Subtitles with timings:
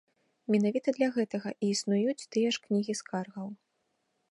[0.53, 3.47] Менавіта для гэтага і існуюць тыя ж кнігі скаргаў.